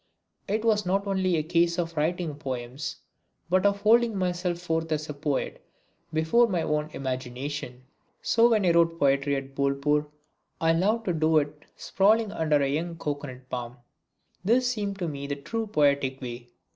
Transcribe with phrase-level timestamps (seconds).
[0.47, 2.95] It was not only a case of writing poems,
[3.51, 5.63] but of holding myself forth as a poet
[6.11, 7.83] before my own imagination.
[8.19, 10.07] So when I wrote poetry at Bolpur
[10.59, 13.77] I loved to do it sprawling under a young coconut palm.
[14.43, 16.49] This seemed to me the true poetic way.